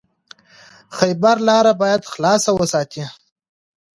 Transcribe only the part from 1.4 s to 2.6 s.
لاره باید خلاصه